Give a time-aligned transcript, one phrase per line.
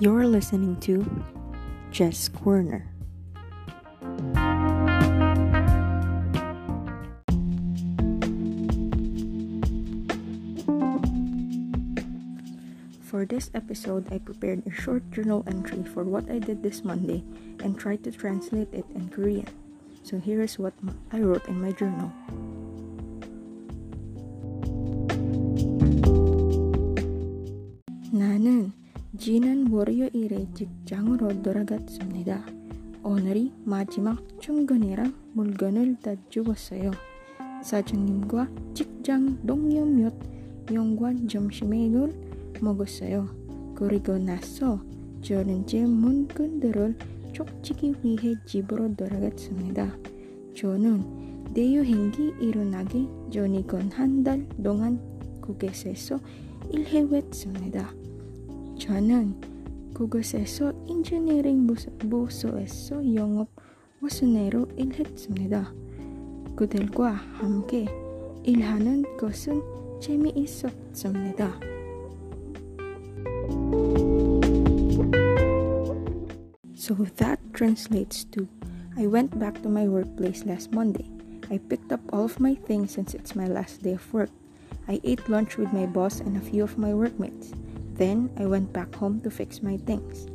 [0.00, 1.06] You're listening to
[1.92, 2.90] Jess Corner.
[13.06, 17.22] For this episode, I prepared a short journal entry for what I did this Monday
[17.62, 19.46] and tried to translate it in Korean.
[20.02, 20.74] So here is what
[21.12, 22.10] I wrote in my journal.
[29.24, 32.44] 지난 월요일에 직장으로 돌아갔습니다.
[33.02, 36.90] 오늘이 마지막 출근이라 물건을 다 주웠어요.
[37.62, 40.12] 사장님과 직장 동료 몇
[40.70, 42.12] 명과 점심을
[42.60, 43.26] 먹었어요.
[43.74, 44.84] 그리고 나서
[45.22, 46.94] 저는 제 물건들을
[47.32, 49.96] 쫓기 위해 집으로 돌아갔습니다.
[50.54, 55.00] 저는 대여행기 일어나기 전이건 한 달 동안
[55.40, 56.20] 그곳에서
[56.70, 58.03] 일해왔습니다.
[58.83, 59.35] 저는
[59.93, 61.67] 그곳에서 인지니어링
[62.09, 63.49] 부서에서 영업
[64.01, 65.73] 와순회로 일했습니다.
[66.55, 67.85] 그들과 함께
[68.43, 69.61] 일하는 것은
[69.99, 71.59] 재미있었습니다.
[76.75, 78.47] So that translates to
[78.97, 81.05] I went back to my workplace last Monday.
[81.51, 84.29] I picked up all of my things since it's my last day of work.
[84.87, 87.53] I ate lunch with my boss and a few of my workmates.
[87.94, 90.26] Then I went back home to fix my things.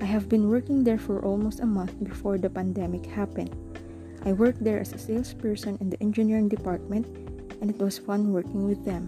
[0.00, 3.54] I have been working there for almost a month before the pandemic happened.
[4.26, 7.06] I worked there as a salesperson in the engineering department,
[7.60, 9.06] and it was fun working with them.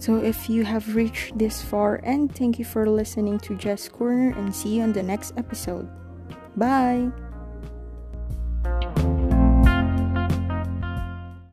[0.00, 4.34] So, if you have reached this far, and thank you for listening to Jess Corner,
[4.34, 5.86] and see you on the next episode.
[6.58, 7.27] Bye!